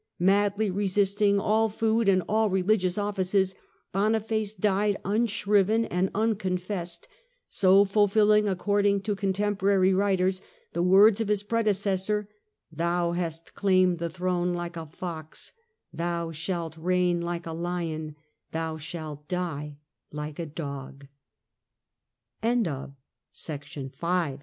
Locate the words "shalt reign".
16.31-17.21